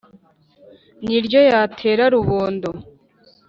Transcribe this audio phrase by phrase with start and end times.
[1.05, 2.69] ni ryo yatera rubondo